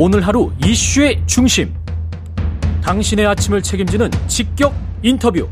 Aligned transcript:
오늘 0.00 0.24
하루 0.24 0.52
이슈의 0.64 1.20
중심. 1.26 1.74
당신의 2.84 3.26
아침을 3.26 3.60
책임지는 3.60 4.08
직격 4.28 4.72
인터뷰. 5.02 5.48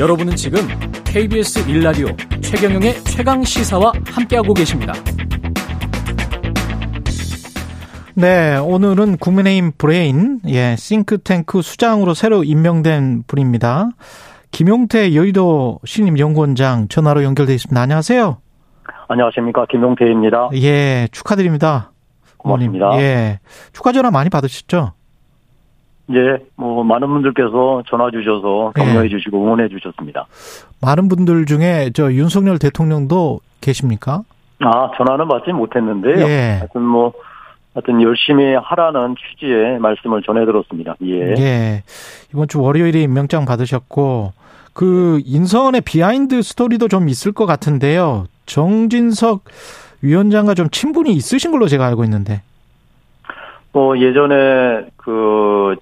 여러분은 0.00 0.34
지금 0.34 0.60
KBS 1.04 1.68
일라디오 1.68 2.06
최경영의 2.40 3.04
최강 3.04 3.44
시사와 3.44 3.92
함께하고 4.06 4.54
계십니다. 4.54 4.94
네, 8.14 8.56
오늘은 8.56 9.18
국민의힘 9.18 9.72
브레인, 9.76 10.40
예, 10.46 10.74
싱크탱크 10.74 11.60
수장으로 11.60 12.14
새로 12.14 12.44
임명된 12.44 13.24
분입니다. 13.26 13.90
김용태 14.52 15.14
여의도 15.14 15.80
신임 15.84 16.18
연구원장 16.18 16.88
전화로 16.88 17.24
연결돼 17.24 17.52
있습니다. 17.52 17.78
안녕하세요. 17.78 18.38
안녕하십니까. 19.08 19.66
김용태입니다. 19.66 20.48
예, 20.54 21.08
축하드립니다. 21.12 21.90
고맙습니다. 22.46 22.98
예. 23.00 23.40
축하 23.72 23.92
전화 23.92 24.10
많이 24.10 24.30
받으셨죠? 24.30 24.92
예, 26.12 26.38
뭐, 26.54 26.84
많은 26.84 27.08
분들께서 27.08 27.82
전화 27.88 28.10
주셔서 28.10 28.72
예. 28.78 28.82
격려해 28.82 29.08
주시고 29.08 29.42
응원해 29.42 29.68
주셨습니다. 29.68 30.26
많은 30.80 31.08
분들 31.08 31.46
중에 31.46 31.90
저 31.94 32.12
윤석열 32.12 32.58
대통령도 32.58 33.40
계십니까? 33.60 34.22
아, 34.60 34.90
전화는 34.96 35.26
받지 35.28 35.52
못했는데요. 35.52 36.26
예. 36.26 36.56
하여튼 36.58 36.82
뭐, 36.82 37.12
하여튼 37.74 38.00
열심히 38.00 38.54
하라는 38.54 39.16
취지의 39.16 39.78
말씀을 39.80 40.22
전해 40.22 40.46
들었습니다. 40.46 40.94
예. 41.02 41.34
예. 41.38 41.82
이번 42.32 42.48
주 42.48 42.62
월요일에 42.62 43.02
임명장 43.02 43.44
받으셨고 43.44 44.32
그 44.72 45.20
인선의 45.24 45.80
비하인드 45.80 46.40
스토리도 46.42 46.88
좀 46.88 47.08
있을 47.08 47.32
것 47.32 47.46
같은데요. 47.46 48.26
정진석 48.46 49.44
위원장과 50.02 50.54
좀 50.54 50.68
친분이 50.70 51.12
있으신 51.12 51.50
걸로 51.50 51.68
제가 51.68 51.86
알고 51.86 52.04
있는데. 52.04 52.42
뭐, 53.72 53.98
예전에 53.98 54.86
그, 54.96 55.76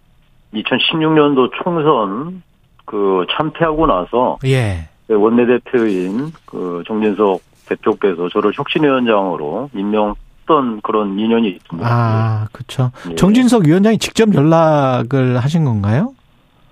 2016년도 0.54 1.50
총선 1.62 2.42
그 2.84 3.26
참패하고 3.30 3.86
나서 3.86 4.38
예. 4.44 4.88
원내대표인 5.08 6.32
그 6.46 6.82
정진석 6.86 7.40
대표께서 7.66 8.28
저를 8.28 8.52
혁신위원장으로 8.54 9.70
임명했던 9.74 10.80
그런 10.82 11.18
인연이 11.18 11.48
있습니다. 11.48 11.88
아, 11.88 12.46
그렇죠. 12.52 12.90
예. 13.10 13.14
정진석 13.14 13.66
위원장이 13.66 13.98
직접 13.98 14.32
연락을 14.34 15.38
하신 15.38 15.64
건가요? 15.64 16.14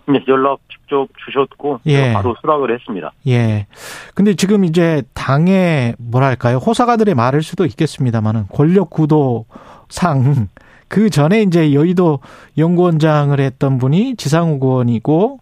네, 0.09 0.23
연락 0.29 0.59
직접 0.71 1.09
주셨고 1.25 1.81
예. 1.87 2.13
바로 2.13 2.35
수락을 2.41 2.75
했습니다. 2.75 3.13
예. 3.29 3.67
근데 4.15 4.35
지금 4.35 4.65
이제 4.65 5.03
당의 5.15 5.95
뭐랄까요? 5.99 6.59
호사가들의 6.59 7.15
말일 7.15 7.43
수도 7.43 7.65
있겠습니다만은 7.65 8.49
권력 8.49 8.91
구도상 8.91 10.49
그 10.89 11.09
전에 11.09 11.43
이제 11.43 11.73
여의도 11.73 12.19
연구원장을 12.59 13.39
했던 13.39 13.79
분이 13.79 14.17
지상욱 14.17 14.63
의원이고 14.63 15.39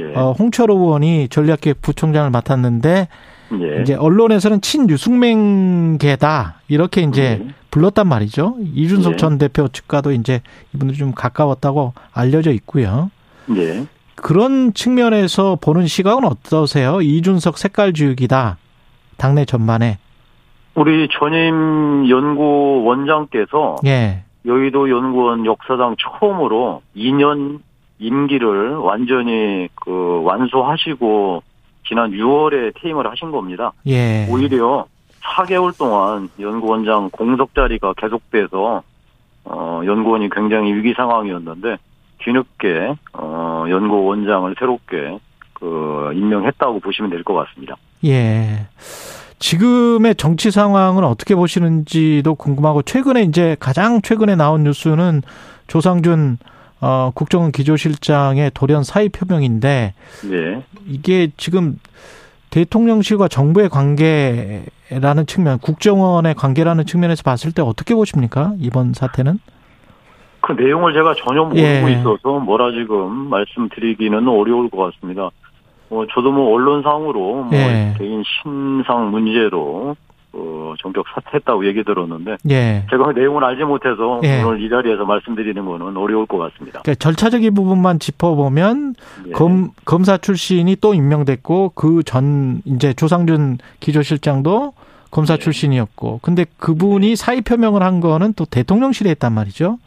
예. 0.00 0.14
어, 0.14 0.32
홍철호 0.32 0.78
의원이 0.78 1.28
전략기획 1.28 1.82
부총장을 1.82 2.30
맡았는데 2.30 3.08
예. 3.60 3.82
이제 3.82 3.94
언론에서는 3.94 4.60
친유승맹계다 4.60 6.60
이렇게 6.68 7.02
이제 7.02 7.40
예. 7.42 7.54
불렀단 7.70 8.06
말이죠. 8.06 8.56
이준석 8.74 9.14
예. 9.14 9.16
전 9.16 9.38
대표 9.38 9.68
측과도 9.68 10.12
이제 10.12 10.40
이분들 10.74 10.96
좀 10.96 11.12
가까웠다고 11.12 11.94
알려져 12.12 12.52
있고요. 12.52 13.10
예. 14.22 14.26
그런 14.26 14.72
측면에서 14.72 15.58
보는 15.60 15.86
시각은 15.86 16.24
어떠세요? 16.24 17.00
이준석 17.00 17.58
색깔주의다 17.58 18.56
당내 19.16 19.44
전반에. 19.44 19.98
우리 20.74 21.08
전임 21.18 22.08
연구원장께서 22.08 23.76
예. 23.84 24.24
여의도 24.46 24.90
연구원 24.90 25.44
역사상 25.44 25.96
처음으로 25.98 26.82
2년 26.96 27.60
임기를 27.98 28.76
완전히 28.76 29.68
그 29.74 30.22
완수하시고 30.24 31.42
지난 31.86 32.10
6월에 32.12 32.72
퇴임을 32.80 33.08
하신 33.10 33.30
겁니다. 33.30 33.72
예. 33.86 34.26
오히려 34.30 34.86
4개월 35.22 35.76
동안 35.76 36.28
연구원장 36.40 37.10
공석 37.12 37.54
자리가 37.54 37.94
계속돼서 37.96 38.82
어 39.44 39.80
연구원이 39.84 40.30
굉장히 40.30 40.72
위기 40.72 40.94
상황이었는데 40.94 41.76
뒤늦게 42.24 42.94
어 43.14 43.64
연구 43.70 44.04
원장을 44.04 44.54
새롭게 44.58 45.18
그 45.54 46.10
임명했다고 46.14 46.80
보시면 46.80 47.10
될 47.10 47.22
것 47.24 47.34
같습니다. 47.34 47.76
예. 48.04 48.66
지금의 49.38 50.14
정치 50.16 50.50
상황은 50.50 51.04
어떻게 51.04 51.34
보시는지도 51.34 52.34
궁금하고 52.36 52.82
최근에 52.82 53.22
이제 53.22 53.56
가장 53.58 54.00
최근에 54.02 54.36
나온 54.36 54.62
뉴스는 54.64 55.22
조상준 55.66 56.38
어 56.80 57.10
국정원 57.14 57.52
기조실장의 57.52 58.52
돌연 58.54 58.82
사의 58.84 59.08
표명인데 59.08 59.94
네. 60.30 60.62
이게 60.86 61.30
지금 61.36 61.78
대통령실과 62.50 63.28
정부의 63.28 63.68
관계라는 63.70 65.26
측면, 65.26 65.58
국정원의 65.58 66.34
관계라는 66.34 66.84
측면에서 66.84 67.22
봤을 67.22 67.50
때 67.52 67.62
어떻게 67.62 67.94
보십니까? 67.94 68.52
이번 68.58 68.92
사태는? 68.92 69.38
그 70.42 70.52
내용을 70.52 70.92
제가 70.92 71.14
전혀 71.14 71.42
모르고 71.44 71.58
예. 71.58 71.92
있어서 71.92 72.38
뭐라 72.40 72.72
지금 72.72 73.30
말씀드리기는 73.30 74.28
어려울 74.28 74.68
것 74.68 74.92
같습니다. 74.92 75.30
뭐 75.88 76.06
저도 76.12 76.32
뭐 76.32 76.52
언론상으로 76.54 77.44
뭐 77.44 77.52
예. 77.52 77.94
개인 77.98 78.22
신상 78.24 79.10
문제로 79.10 79.94
어 80.34 80.74
전격 80.80 81.04
사퇴했다고 81.14 81.66
얘기 81.66 81.84
들었는데 81.84 82.36
예. 82.50 82.86
제가 82.90 83.04
그 83.04 83.10
내용을 83.18 83.44
알지 83.44 83.64
못해서 83.64 84.18
예. 84.24 84.42
오늘 84.42 84.62
이 84.62 84.68
자리에서 84.70 85.04
말씀드리는 85.04 85.64
거는 85.64 85.96
어려울 85.96 86.24
것 86.26 86.38
같습니다. 86.38 86.80
그러니까 86.82 86.94
절차적인 86.94 87.52
부분만 87.54 87.98
짚어보면 87.98 88.94
예. 89.28 89.30
검 89.32 89.70
검사 89.84 90.16
출신이 90.16 90.76
또 90.80 90.94
임명됐고 90.94 91.72
그 91.74 92.02
전 92.04 92.62
이제 92.64 92.94
조상준 92.94 93.58
기조실장도 93.80 94.72
검사 95.10 95.34
예. 95.34 95.38
출신이었고 95.38 96.20
근데 96.22 96.46
그분이 96.58 97.14
사의 97.16 97.42
표명을 97.42 97.82
한 97.82 98.00
거는 98.00 98.32
또 98.34 98.46
대통령실에 98.46 99.10
했단 99.10 99.32
말이죠. 99.34 99.78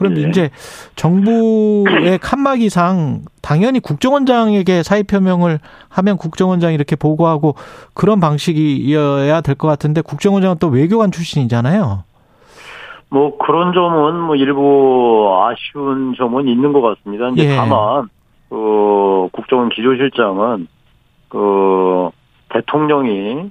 그럼 0.00 0.16
예. 0.16 0.22
이제 0.22 0.50
정부의 0.96 2.18
칸막이상 2.18 3.20
당연히 3.42 3.80
국정원장에게 3.80 4.82
사의 4.82 5.02
표명을 5.02 5.60
하면 5.90 6.16
국정원장이 6.16 6.74
이렇게 6.74 6.96
보고하고 6.96 7.54
그런 7.94 8.18
방식이어야 8.18 9.42
될 9.42 9.54
것 9.60 9.68
같은데 9.68 10.00
국정원장은 10.00 10.56
또 10.58 10.68
외교관 10.68 11.12
출신이잖아요. 11.12 12.04
뭐 13.10 13.36
그런 13.38 13.74
점은 13.74 14.20
뭐 14.20 14.36
일부 14.36 15.38
아쉬운 15.44 16.14
점은 16.16 16.48
있는 16.48 16.72
것 16.72 16.80
같습니다. 16.80 17.28
이제 17.28 17.50
예. 17.50 17.56
다만 17.56 18.08
그 18.48 19.28
국정원 19.32 19.68
기조실장은 19.68 20.66
그 21.28 22.08
대통령이 22.48 23.50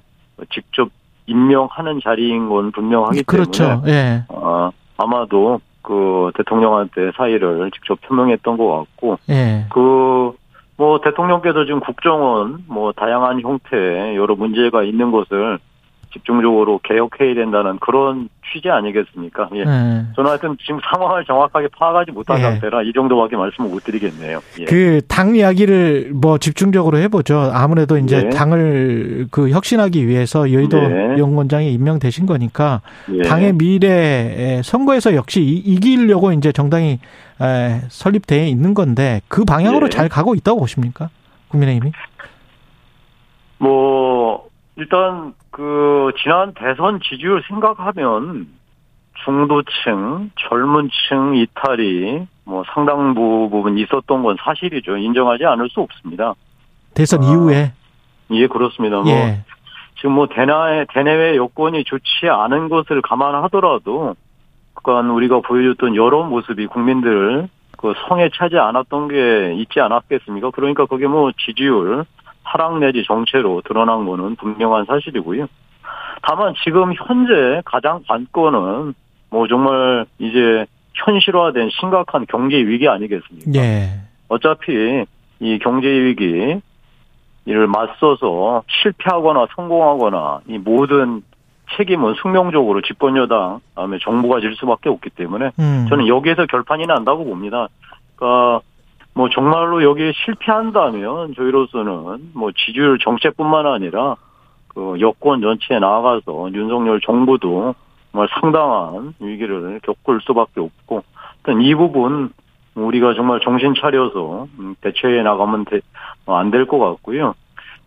직접 0.52 0.90
임명하는 1.28 2.00
자리인 2.04 2.50
건 2.50 2.72
분명하기 2.72 3.22
그렇죠. 3.24 3.64
때문에 3.64 3.92
예. 3.92 4.24
어, 4.30 4.72
아마도 4.98 5.60
그 5.90 6.32
대통령한테 6.38 7.12
사의를 7.18 7.72
직접 7.72 8.00
표명했던 8.02 8.58
것 8.58 8.68
같고 8.68 9.18
예. 9.30 9.66
그뭐 9.72 11.02
대통령께서 11.04 11.66
지금 11.66 11.80
국정원 11.80 12.64
뭐 12.68 12.92
다양한 12.92 13.42
형태의 13.42 14.16
여러 14.16 14.36
문제가 14.36 14.84
있는 14.84 15.10
것을 15.10 15.58
집중적으로 16.12 16.80
개혁해야 16.84 17.36
된다는 17.36 17.78
그런 17.80 18.30
취지 18.52 18.70
아니겠습니까? 18.70 19.50
예. 19.54 19.60
예. 19.60 20.06
저는 20.16 20.30
하여튼 20.32 20.58
지금 20.60 20.80
상황을 20.92 21.24
정확하게 21.26 21.68
파악하지 21.78 22.12
못한 22.12 22.38
예. 22.40 22.42
상태라 22.42 22.82
이 22.84 22.92
정도밖에 22.94 23.36
말씀을 23.36 23.70
못 23.70 23.84
드리겠네요. 23.84 24.40
예. 24.62 24.66
그당 24.66 25.36
이야기를 25.36 26.12
뭐 26.16 26.38
집중적으로 26.40 26.98
해보죠. 26.98 27.52
아무래도 27.54 27.98
이제 27.98 28.24
예. 28.26 28.30
당을 28.30 29.28
그 29.30 29.50
혁신하기 29.52 30.08
위해서 30.08 30.52
여의도 30.52 30.78
예. 30.78 31.18
연구원장이 31.20 31.72
임명되신 31.74 32.26
거니까 32.26 32.82
예. 33.14 33.22
당의 33.24 33.54
미래에 33.54 34.62
선거에서 34.64 35.14
역시 35.14 35.42
이- 35.42 35.58
이기려고 35.58 36.32
이제 36.34 36.52
정당이 36.52 37.00
에, 37.42 37.82
설립돼 37.90 38.48
있는 38.50 38.74
건데 38.74 39.22
그 39.28 39.46
방향으로 39.46 39.86
예. 39.86 39.90
잘 39.90 40.10
가고 40.10 40.34
있다고 40.36 40.60
보십니까? 40.60 41.10
국민의힘이? 41.50 41.92
뭐 44.80 44.84
일단 44.84 45.34
그 45.52 46.12
지난 46.22 46.54
대선 46.54 47.00
지지율 47.02 47.44
생각하면 47.48 48.48
중도층, 49.26 50.32
젊은 50.38 50.90
층 51.10 51.36
이탈이 51.36 52.26
뭐 52.46 52.64
상당 52.74 53.14
부분 53.14 53.78
있었던 53.78 54.24
건 54.24 54.38
사실이죠. 54.40 54.98
인정하지 54.98 55.46
않을 55.46 55.70
수 55.70 55.82
없습니다. 55.82 56.34
대선 56.94 57.24
아, 57.24 57.28
이후에 57.28 57.74
예, 58.32 58.48
그렇습니다. 58.48 59.02
뭐 59.02 59.12
예. 59.12 59.44
지금 59.98 60.14
뭐 60.14 60.28
대내 60.28 60.86
대내외 60.94 61.36
여건이 61.36 61.84
좋지 61.84 62.30
않은 62.30 62.70
것을 62.70 63.02
감안하더라도 63.02 64.16
그간 64.74 65.10
우리가 65.10 65.42
보여줬던 65.42 65.98
여러 65.98 66.24
모습이 66.24 66.68
국민들 66.68 67.50
그 67.78 67.94
성에 68.08 68.30
차지 68.34 68.58
않았던 68.58 69.10
게 69.10 69.54
있지 69.56 69.82
않았겠습니까? 69.82 70.52
그러니까 70.52 70.86
그게 70.86 71.08
뭐 71.08 71.32
지지율 71.38 72.06
하락 72.50 72.80
내지 72.80 73.04
정체로 73.06 73.62
드러난 73.62 74.06
거는 74.06 74.36
분명한 74.38 74.86
사실이고요. 74.86 75.46
다만 76.24 76.54
지금 76.64 76.94
현재 76.94 77.62
가장 77.64 78.02
관건은 78.08 78.94
뭐 79.30 79.48
정말 79.48 80.06
이제 80.18 80.66
현실화된 80.96 81.70
심각한 81.80 82.26
경제 82.28 82.58
위기 82.58 82.88
아니겠습니까? 82.88 83.52
예. 83.56 84.02
어차피 84.28 85.06
이 85.40 85.60
경제 85.60 85.88
위기 85.88 86.60
이를 87.46 87.68
맞서서 87.68 88.64
실패하거나 88.82 89.48
성공하거나 89.56 90.42
이 90.48 90.58
모든 90.58 91.22
책임은 91.78 92.16
숙명적으로 92.16 92.82
집권 92.82 93.16
여당 93.16 93.60
다음에 93.76 94.00
정부가 94.02 94.40
질 94.40 94.56
수밖에 94.56 94.90
없기 94.90 95.12
때문에 95.12 95.52
음. 95.60 95.86
저는 95.88 96.08
여기에서 96.08 96.48
결판이 96.48 96.88
난다고 96.88 97.24
봅니다. 97.26 97.68
그러니까 98.16 98.62
뭐 99.20 99.28
정말로 99.28 99.84
여기에 99.84 100.14
실패한다면 100.24 101.34
저희로서는 101.36 102.32
뭐 102.34 102.52
지지율 102.54 102.98
정책뿐만 103.00 103.66
아니라 103.66 104.16
그 104.70 104.96
여권 105.02 105.42
전체에 105.42 105.80
나아가서 105.80 106.54
윤석열 106.54 107.02
정부도 107.02 107.76
정말 108.14 108.30
상당한 108.40 109.14
위기를 109.20 109.82
겪을 109.84 110.22
수밖에 110.22 110.62
없고 110.62 111.04
일단 111.40 111.62
이 111.62 111.76
부분 111.76 112.32
우리가 112.76 113.14
정말 113.14 113.42
정신 113.42 113.74
차려서 113.76 114.48
음, 114.58 114.76
대처해 114.80 115.22
나가면 115.22 115.66
어, 116.26 116.36
안될 116.36 116.68
것 116.68 116.80
같고요. 116.80 117.36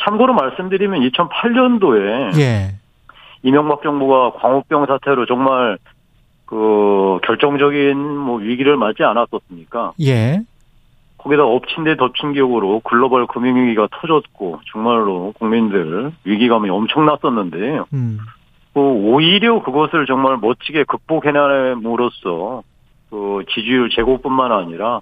참고로 0.05 0.35
말씀드리면 0.35 1.01
2008년도에 1.01 2.39
예. 2.41 2.75
이명박 3.43 3.83
정부가 3.83 4.33
광우병 4.33 4.85
사태로 4.85 5.25
정말 5.25 5.79
그 6.45 7.21
결정적인 7.25 7.97
뭐 7.97 8.37
위기를 8.37 8.77
맞지 8.77 9.03
않았었습니까? 9.03 9.93
예. 10.03 10.43
거기다 11.23 11.45
엎친 11.45 11.85
데 11.85 11.97
덮친 11.97 12.33
격으로 12.33 12.81
글로벌 12.81 13.27
금융위기가 13.27 13.89
터졌고 13.93 14.61
정말로 14.73 15.33
국민들 15.39 16.13
위기감이 16.25 16.69
엄청났었는데요. 16.69 17.87
음. 17.93 18.19
그 18.75 18.81
오히려 18.81 19.63
그것을 19.63 20.07
정말 20.07 20.39
멋지게 20.39 20.85
극복해내므로써 20.85 22.63
그 23.11 23.45
지지율 23.51 23.91
제고뿐만 23.91 24.51
아니라 24.51 25.01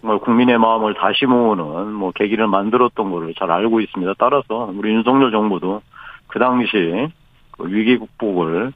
정말 0.00 0.18
국민의 0.18 0.58
마음을 0.58 0.94
다시 0.94 1.26
모으는 1.26 1.92
뭐 1.92 2.10
계기를 2.12 2.48
만들었던 2.48 3.10
거를 3.10 3.34
잘 3.34 3.50
알고 3.50 3.80
있습니다. 3.80 4.14
따라서 4.18 4.72
우리 4.74 4.90
윤석열 4.92 5.30
정부도 5.30 5.82
그 6.26 6.38
당시 6.38 7.08
그 7.52 7.66
위기 7.68 7.98
극복을 7.98 8.72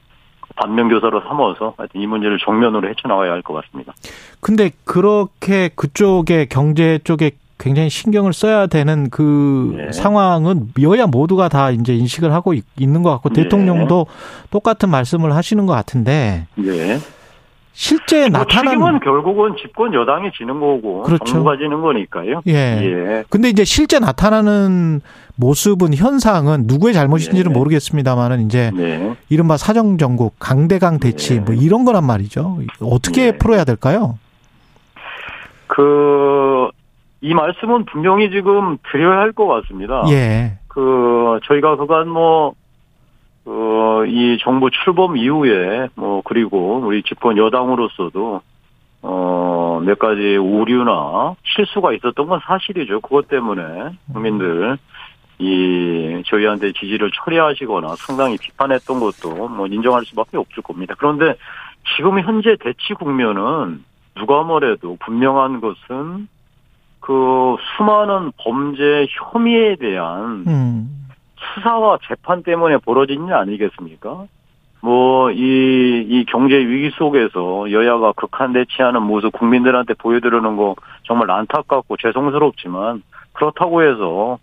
반면교사로 0.55 1.21
삼아서 1.21 1.73
하여튼 1.77 2.01
이 2.01 2.07
문제를 2.07 2.37
정면으로 2.43 2.87
헤쳐나가야 2.89 3.31
할 3.31 3.41
것 3.41 3.53
같습니다. 3.65 3.93
근데 4.39 4.71
그렇게 4.85 5.69
그쪽에 5.75 6.45
경제 6.49 6.99
쪽에 7.03 7.31
굉장히 7.57 7.89
신경을 7.89 8.33
써야 8.33 8.67
되는 8.67 9.09
그 9.09 9.73
네. 9.77 9.91
상황은 9.91 10.71
여야 10.81 11.07
모두가 11.07 11.47
다 11.47 11.71
이제 11.71 11.93
인식을 11.95 12.33
하고 12.33 12.53
있- 12.53 12.65
있는 12.77 13.01
것 13.01 13.11
같고 13.11 13.29
네. 13.29 13.43
대통령도 13.43 14.07
똑같은 14.51 14.89
말씀을 14.89 15.33
하시는 15.35 15.65
것 15.65 15.73
같은데 15.73 16.47
네. 16.55 16.97
실제 17.77 18.29
뭐 18.29 18.39
나타나는 18.39 18.71
책임은 18.71 18.99
결국은 19.01 19.55
집권 19.57 19.93
여당이 19.93 20.31
지는 20.37 20.61
거고 20.61 21.03
그렇죠. 21.03 21.25
정부가 21.25 21.57
지는 21.57 21.81
거니까요. 21.81 22.41
예. 22.47 22.53
예. 22.53 23.23
근데 23.29 23.49
이제 23.49 23.65
실제 23.65 23.99
나타나는 23.99 25.01
모습은 25.35 25.93
현상은 25.93 26.63
누구의 26.67 26.93
잘못인지는 26.93 27.51
네. 27.51 27.59
모르겠습니다만은 27.59 28.45
이제 28.45 28.71
네. 28.73 29.13
이른바 29.29 29.57
사정 29.57 29.97
정국, 29.97 30.35
강대강 30.39 30.99
대치 30.99 31.35
네. 31.35 31.39
뭐 31.41 31.53
이런 31.53 31.83
거란 31.83 32.05
말이죠. 32.05 32.59
어떻게 32.81 33.31
네. 33.31 33.37
풀어야 33.37 33.65
될까요? 33.65 34.17
그, 35.67 36.69
이 37.19 37.33
말씀은 37.33 37.83
분명히 37.91 38.29
지금 38.31 38.77
드려야 38.89 39.17
할 39.19 39.33
것 39.33 39.47
같습니다. 39.47 40.03
예. 40.11 40.53
그, 40.69 41.39
저희가 41.45 41.75
그간 41.75 42.07
뭐, 42.07 42.53
어, 43.45 44.05
이 44.05 44.37
정부 44.41 44.69
출범 44.71 45.17
이후에, 45.17 45.89
뭐, 45.95 46.21
그리고 46.23 46.79
우리 46.79 47.03
집권 47.03 47.37
여당으로서도, 47.37 48.41
어, 49.03 49.81
몇 49.85 49.99
가지 49.99 50.37
오류나 50.37 51.35
실수가 51.43 51.93
있었던 51.93 52.25
건 52.25 52.39
사실이죠. 52.43 53.01
그것 53.01 53.27
때문에 53.27 53.91
국민들, 54.11 54.77
이, 55.37 56.23
저희한테 56.25 56.71
지지를 56.71 57.11
철회하시거나 57.11 57.95
상당히 57.97 58.37
비판했던 58.37 58.99
것도 58.99 59.49
뭐 59.49 59.67
인정할 59.67 60.05
수밖에 60.05 60.37
없을 60.37 60.63
겁니다. 60.63 60.95
그런데 60.97 61.35
지금 61.95 62.19
현재 62.19 62.55
대치 62.59 62.93
국면은 62.93 63.83
누가 64.15 64.41
뭐래도 64.43 64.97
분명한 65.01 65.61
것은 65.61 66.27
그 66.99 67.57
수많은 67.77 68.31
범죄 68.37 69.05
혐의에 69.09 69.75
대한 69.75 70.45
음. 70.47 71.04
수사와 71.53 71.99
재판 72.07 72.43
때문에 72.43 72.77
벌어진 72.77 73.27
일 73.27 73.33
아니겠습니까? 73.33 74.25
뭐, 74.81 75.31
이, 75.31 76.05
이 76.07 76.25
경제 76.27 76.55
위기 76.55 76.91
속에서 76.91 77.71
여야가 77.71 78.11
극한 78.13 78.53
대치하는 78.53 79.01
모습 79.01 79.31
국민들한테 79.31 79.95
보여드리는 79.95 80.57
거 80.57 80.75
정말 81.03 81.31
안타깝고 81.31 81.97
죄송스럽지만 81.97 83.01
그렇다고 83.33 83.81
해서 83.81 84.37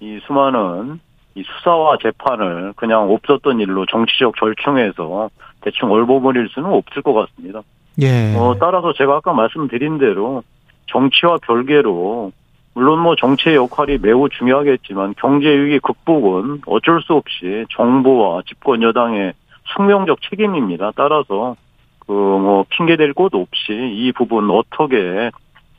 이 0.00 0.20
수많은 0.26 1.00
이 1.34 1.42
수사와 1.42 1.98
재판을 2.02 2.72
그냥 2.76 3.10
없었던 3.12 3.60
일로 3.60 3.86
정치적 3.86 4.36
절충해서 4.36 5.30
대충 5.60 5.90
얼버무릴 5.90 6.48
수는 6.50 6.72
없을 6.72 7.02
것 7.02 7.12
같습니다. 7.14 7.62
예. 8.00 8.34
어, 8.36 8.54
따라서 8.60 8.92
제가 8.92 9.16
아까 9.16 9.32
말씀드린 9.32 9.98
대로 9.98 10.42
정치와 10.86 11.38
별개로 11.42 12.32
물론 12.78 13.00
뭐 13.00 13.16
정치의 13.16 13.56
역할이 13.56 13.98
매우 14.00 14.28
중요하겠지만 14.28 15.14
경제 15.18 15.48
위기 15.48 15.80
극복은 15.80 16.60
어쩔 16.64 17.02
수 17.02 17.14
없이 17.14 17.66
정부와 17.70 18.42
집권 18.46 18.84
여당의 18.84 19.32
숙명적 19.74 20.20
책임입니다. 20.22 20.92
따라서 20.94 21.56
그 22.06 22.12
뭐 22.12 22.64
핑계 22.68 22.94
댈곳 22.94 23.34
없이 23.34 23.72
이 23.72 24.12
부분 24.12 24.48
어떻게 24.50 25.32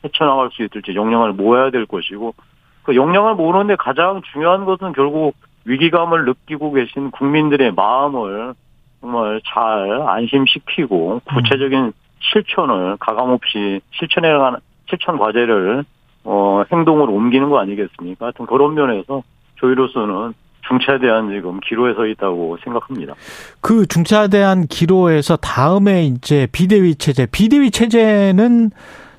헤쳐나갈 0.04 0.50
수 0.52 0.62
있을지 0.62 0.94
역량을 0.94 1.32
모아야 1.32 1.70
될 1.70 1.86
것이고 1.86 2.34
그 2.82 2.94
역량을 2.94 3.34
모으는데 3.34 3.76
가장 3.76 4.20
중요한 4.32 4.66
것은 4.66 4.92
결국 4.92 5.32
위기감을 5.64 6.26
느끼고 6.26 6.72
계신 6.72 7.10
국민들의 7.12 7.72
마음을 7.72 8.52
정말 9.00 9.40
잘 9.46 10.02
안심시키고 10.06 11.22
구체적인 11.24 11.94
실천을 12.20 12.98
가감없이 12.98 13.80
실천해 13.92 14.30
가는 14.36 14.58
실천 14.90 15.16
과제를 15.16 15.84
어 16.24 16.62
행동으로 16.70 17.12
옮기는 17.12 17.48
거 17.48 17.58
아니겠습니까? 17.60 18.26
하여튼 18.26 18.46
그런 18.46 18.74
면에서 18.74 19.22
저희로서는 19.60 20.34
중차대한 20.68 21.30
지금 21.30 21.58
기로에 21.60 21.94
서 21.94 22.06
있다고 22.06 22.58
생각합니다. 22.62 23.14
그 23.60 23.86
중차대한 23.86 24.66
기로에서 24.66 25.36
다음에 25.36 26.04
이제 26.04 26.46
비대위 26.52 26.96
체제, 26.96 27.26
비대위 27.26 27.70
체제는 27.70 28.70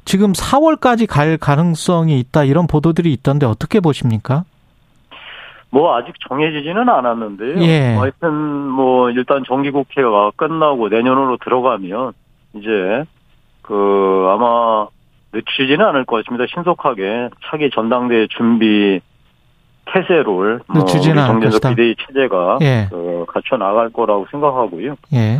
지금 0.05 0.31
4월까지 0.31 1.07
갈 1.07 1.37
가능성이 1.37 2.19
있다 2.19 2.43
이런 2.43 2.67
보도들이 2.67 3.11
있던데 3.13 3.45
어떻게 3.45 3.79
보십니까? 3.79 4.43
뭐 5.69 5.95
아직 5.95 6.13
정해지지는 6.27 6.89
않았는데요. 6.89 7.61
예. 7.61 7.95
하여튼 7.95 8.33
뭐 8.33 9.09
일단 9.09 9.43
정기국회가 9.47 10.31
끝나고 10.35 10.89
내년으로 10.89 11.37
들어가면 11.37 12.11
이제 12.55 13.05
그 13.61 14.27
아마 14.29 14.60
늦추지는 15.33 15.85
않을 15.85 16.05
것 16.05 16.23
같습니다. 16.23 16.45
신속하게 16.53 17.29
차기 17.45 17.69
전당대회 17.69 18.27
준비 18.27 18.99
태세를 19.85 20.61
뭐 20.67 20.85
것이다. 21.39 21.69
비대위 21.69 21.95
체제가 21.95 22.59
예. 22.61 22.87
그 22.89 23.25
갖춰 23.27 23.57
나갈 23.57 23.89
거라고 23.89 24.27
생각하고요. 24.31 24.95
예. 25.13 25.39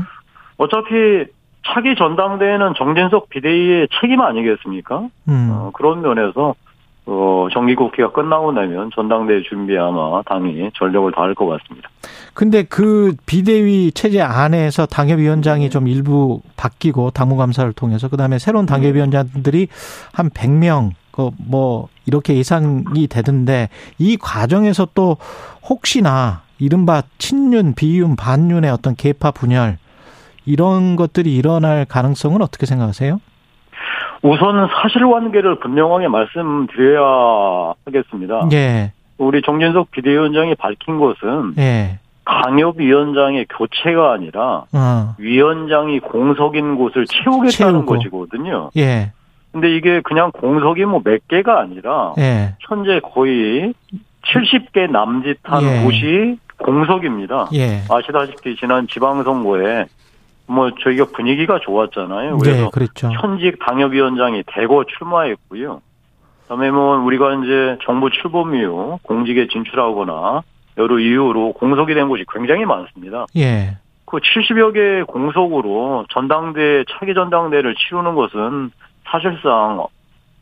어차피 0.57 1.25
차기 1.67 1.95
전당대회는 1.95 2.73
정진석 2.75 3.29
비대위의 3.29 3.87
책임 3.99 4.21
아니겠습니까? 4.21 5.07
음. 5.29 5.49
어, 5.51 5.71
그런 5.73 6.01
면에서 6.01 6.55
어, 7.05 7.47
정기국회가 7.51 8.11
끝나고 8.11 8.51
나면 8.51 8.91
전당대회 8.93 9.41
준비 9.43 9.77
아마 9.77 10.21
당이 10.23 10.71
전력을 10.75 11.11
다할 11.11 11.33
것 11.33 11.47
같습니다. 11.47 11.89
근데 12.33 12.63
그 12.63 13.15
비대위 13.25 13.91
체제 13.91 14.21
안에서 14.21 14.85
당협위원장이 14.85 15.65
네. 15.65 15.69
좀 15.69 15.87
일부 15.87 16.41
바뀌고 16.57 17.11
당무감사를 17.11 17.73
통해서 17.73 18.07
그다음에 18.07 18.37
새로운 18.39 18.65
네. 18.65 18.73
당협위원장들이 18.73 19.67
한 20.13 20.29
100명 20.29 20.91
그뭐 21.11 21.89
이렇게 22.05 22.35
예상이 22.35 23.07
되던데 23.07 23.69
이 23.97 24.17
과정에서 24.17 24.87
또 24.93 25.17
혹시나 25.67 26.43
이른바 26.57 27.01
친윤, 27.17 27.73
비윤, 27.73 28.15
반윤의 28.15 28.69
어떤 28.69 28.95
계파 28.95 29.31
분열 29.31 29.77
이런 30.45 30.95
것들이 30.95 31.35
일어날 31.35 31.85
가능성은 31.85 32.41
어떻게 32.41 32.65
생각하세요? 32.65 33.19
우선 34.23 34.67
사실관계를 34.67 35.59
분명하게 35.59 36.07
말씀드려야 36.07 37.73
하겠습니다. 37.85 38.47
예. 38.53 38.91
우리 39.17 39.41
정진석 39.41 39.91
비대위원장이 39.91 40.55
밝힌 40.55 40.99
것은 40.99 41.53
예. 41.57 41.99
강협위원장의 42.25 43.47
교체가 43.49 44.13
아니라 44.13 44.63
어. 44.73 45.15
위원장이 45.17 45.99
공석인 45.99 46.75
곳을 46.75 47.05
채우겠다는 47.05 47.73
채우고. 47.79 47.85
것이거든요. 47.85 48.69
예. 48.77 49.11
근데 49.51 49.75
이게 49.75 50.01
그냥 50.01 50.31
공석이 50.31 50.85
뭐 50.85 51.01
몇 51.03 51.27
개가 51.27 51.59
아니라 51.59 52.13
예. 52.19 52.55
현재 52.59 52.99
거의 53.03 53.73
70개 54.23 54.89
남짓한 54.89 55.63
예. 55.63 55.83
곳이 55.83 56.37
공석입니다. 56.57 57.49
예. 57.53 57.81
아시다시피 57.89 58.55
지난 58.55 58.87
지방선거에 58.87 59.85
뭐 60.51 60.71
저희가 60.83 61.05
분위기가 61.15 61.59
좋았잖아요. 61.59 62.37
그래서 62.37 62.63
네, 62.65 62.69
그랬죠. 62.71 63.09
현직 63.09 63.57
당협위원장이 63.59 64.43
대거 64.47 64.85
출마했고요. 64.97 65.81
그다음에 66.43 66.69
뭐 66.71 66.97
우리가 66.97 67.35
이제 67.35 67.77
정부 67.85 68.09
출범 68.09 68.53
이후 68.55 68.99
공직에 69.03 69.47
진출하거나 69.47 70.41
여러 70.77 70.99
이유로 70.99 71.53
공석이 71.53 71.93
된 71.93 72.09
곳이 72.09 72.25
굉장히 72.33 72.65
많습니다. 72.65 73.25
예. 73.37 73.77
그 74.05 74.17
70여 74.17 74.73
개 74.73 75.03
공석으로 75.03 76.05
전당대 76.09 76.83
차기 76.91 77.13
전당대를 77.13 77.75
치르는 77.75 78.15
것은 78.15 78.71
사실상 79.05 79.85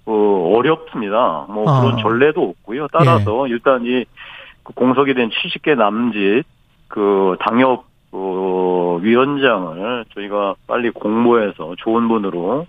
어, 0.06 0.54
어렵습니다. 0.56 1.46
뭐 1.50 1.70
아. 1.70 1.82
그런 1.82 1.98
전례도 2.00 2.42
없고요. 2.42 2.88
따라서 2.92 3.46
일단 3.48 3.86
이그 3.86 4.74
공석이 4.74 5.14
된 5.14 5.30
70개 5.30 5.76
남짓 5.76 6.46
그 6.88 7.38
당협 7.42 7.90
어, 8.12 8.79
위원장을 8.96 10.06
저희가 10.14 10.56
빨리 10.68 10.90
공모해서 10.90 11.76
좋은 11.78 12.08
분으로 12.08 12.68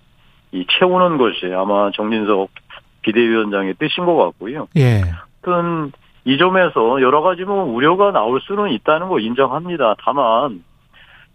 이 0.53 0.67
채우는 0.69 1.19
것이 1.19 1.53
아마 1.55 1.91
정진석 1.93 2.51
비대위원장의 3.03 3.75
뜻인 3.75 4.05
것 4.05 4.17
같고요. 4.17 4.69
예. 4.77 5.03
하여튼 5.43 5.93
이 6.25 6.37
점에서 6.39 7.01
여러 7.01 7.23
가지 7.23 7.45
뭐 7.45 7.65
우려가 7.65 8.13
나올 8.13 8.41
수는 8.41 8.71
있다는 8.71 9.09
거 9.09 9.19
인정합니다. 9.21 9.95
다만 10.05 10.63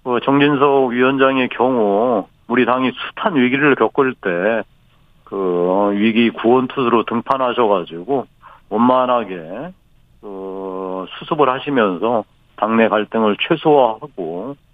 뭐 0.03 0.19
정진석 0.19 0.91
위원장의 0.91 1.49
경우 1.49 2.27
우리 2.47 2.65
당이 2.65 2.91
숱한 3.15 3.35
위기를 3.35 3.75
겪을 3.75 4.13
때 4.15 4.63
그 5.25 5.91
위기 5.93 6.29
구원 6.29 6.67
투수로 6.67 7.03
등판하셔가지고 7.03 8.25
원만하게 8.69 9.73
그 10.21 11.05
수습을 11.19 11.49
하시면서 11.49 12.23
당내 12.55 12.87
갈등을 12.87 13.35
최소화하고 13.41 14.55
그 14.55 14.64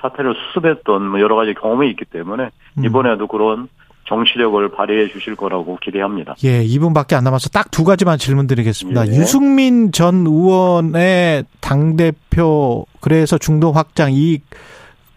사태를 0.00 0.34
수습했던 0.34 1.06
뭐 1.06 1.20
여러 1.20 1.36
가지 1.36 1.54
경험이 1.54 1.90
있기 1.90 2.04
때문에 2.06 2.50
음. 2.78 2.84
이번에도 2.84 3.26
그런 3.26 3.68
정치력을 4.06 4.68
발휘해 4.70 5.08
주실 5.08 5.36
거라고 5.36 5.76
기대합니다. 5.80 6.34
예, 6.42 6.64
2분밖에 6.64 7.14
안 7.14 7.22
남아서 7.24 7.48
딱 7.48 7.70
두 7.70 7.84
가지만 7.84 8.18
질문 8.18 8.46
드리겠습니다. 8.48 9.06
예. 9.06 9.10
유승민 9.12 9.92
전 9.92 10.26
의원의 10.26 11.44
당 11.60 11.96
대표, 11.96 12.86
그래서 13.00 13.38
중도 13.38 13.70
확장 13.72 14.10
이 14.12 14.40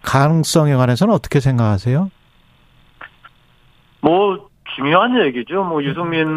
가능성에 0.03 0.75
관해서는 0.75 1.13
어떻게 1.13 1.39
생각하세요? 1.39 2.12
뭐 4.01 4.50
중요한 4.75 5.20
얘기죠. 5.25 5.63
뭐 5.63 5.84
유승민 5.84 6.27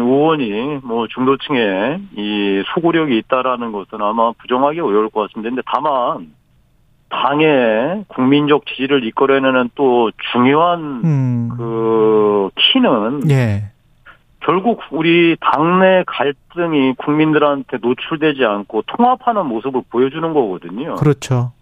의원이 0.00 0.80
뭐 0.82 1.06
중도층에 1.08 1.98
이 2.16 2.62
소구력이 2.74 3.16
있다라는 3.18 3.72
것은 3.72 4.00
아마 4.00 4.32
부정하기 4.32 4.80
어려울 4.80 5.10
것 5.10 5.22
같습니다. 5.28 5.50
근데 5.50 5.62
다만 5.72 6.32
당의 7.08 8.04
국민적 8.08 8.66
지지를 8.66 9.04
이끌어내는 9.04 9.70
또 9.74 10.10
중요한 10.32 10.80
음. 11.04 11.48
그 11.56 12.50
키는 12.56 13.30
예. 13.30 13.70
결국 14.40 14.80
우리 14.90 15.36
당내 15.40 16.04
갈등이 16.06 16.94
국민들한테 16.94 17.78
노출되지 17.82 18.44
않고 18.44 18.82
통합하는 18.86 19.46
모습을 19.46 19.82
보여주는 19.90 20.32
거거든요. 20.32 20.94
그렇죠. 20.94 21.52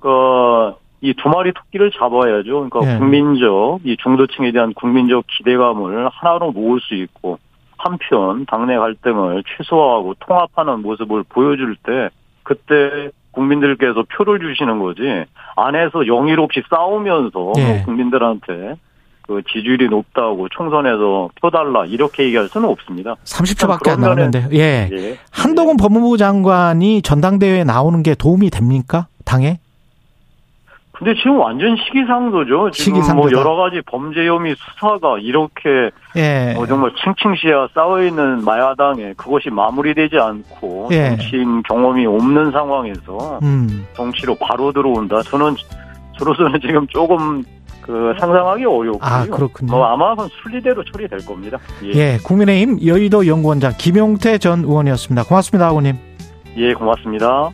그러니까 0.00 0.78
이 1.00 1.14
두 1.14 1.28
마리 1.28 1.52
토끼를 1.52 1.92
잡아야죠. 1.92 2.68
그러니까 2.68 2.94
예. 2.94 2.98
국민적 2.98 3.80
이 3.84 3.96
중도층에 3.98 4.50
대한 4.52 4.74
국민적 4.74 5.24
기대감을 5.28 6.08
하나로 6.08 6.52
모을 6.52 6.80
수 6.80 6.94
있고 6.94 7.38
한편 7.76 8.46
당내 8.46 8.76
갈등을 8.76 9.44
최소화하고 9.46 10.14
통합하는 10.18 10.82
모습을 10.82 11.22
보여줄 11.28 11.76
때 11.84 12.08
그때 12.42 13.10
국민들께서 13.38 14.04
표를 14.14 14.40
주시는 14.40 14.80
거지 14.80 15.02
안에서 15.56 16.06
영일 16.06 16.40
없이 16.40 16.62
싸우면서 16.68 17.52
예. 17.58 17.64
뭐 17.64 17.82
국민들한테 17.84 18.74
그 19.22 19.42
지지율이 19.52 19.88
높다고 19.88 20.48
총선에서 20.48 21.28
표 21.40 21.50
달라 21.50 21.84
이렇게 21.84 22.24
얘기할 22.24 22.48
수는 22.48 22.68
없습니다. 22.68 23.14
30초밖에 23.24 23.90
안 23.90 24.00
남았는데, 24.00 24.48
예. 24.52 24.88
예. 24.90 25.18
한동훈 25.30 25.76
법무부 25.76 26.16
장관이 26.16 27.02
전당대회에 27.02 27.64
나오는 27.64 28.02
게 28.02 28.14
도움이 28.14 28.50
됩니까? 28.50 29.06
당에? 29.26 29.58
근데 30.98 31.14
지금 31.14 31.38
완전 31.38 31.76
시기상조죠. 31.76 32.70
지금 32.72 32.94
뭐 32.94 33.02
시기상조다. 33.02 33.38
여러 33.38 33.54
가지 33.54 33.80
범죄 33.86 34.26
혐의 34.26 34.56
수사가 34.56 35.18
이렇게 35.20 35.90
예. 36.16 36.54
어, 36.58 36.66
정말 36.66 36.90
층층시야 36.96 37.68
쌓여 37.72 38.02
있는 38.02 38.44
마야당에 38.44 39.14
그것이 39.16 39.48
마무리되지 39.50 40.18
않고 40.18 40.88
예. 40.90 41.10
정치인 41.10 41.62
경험이 41.62 42.04
없는 42.06 42.50
상황에서 42.50 43.38
음. 43.44 43.86
정치로 43.94 44.34
바로 44.40 44.72
들어온다. 44.72 45.22
저는 45.22 45.54
저로서는 46.18 46.58
지금 46.60 46.84
조금 46.88 47.44
그 47.80 48.12
상상하기 48.18 48.64
어렵고요. 48.64 48.98
아, 49.00 49.24
그렇군요. 49.24 49.70
뭐 49.70 49.86
아마 49.86 50.10
그건 50.10 50.28
순리대로 50.42 50.82
처리될 50.84 51.24
겁니다. 51.24 51.58
예, 51.84 51.90
예. 51.94 52.18
국민의힘 52.24 52.84
여의도 52.84 53.26
연구원장 53.28 53.72
김용태 53.78 54.38
전 54.38 54.64
의원이었습니다. 54.64 55.24
고맙습니다, 55.24 55.68
의원님. 55.68 55.96
예 56.56 56.74
고맙습니다. 56.74 57.50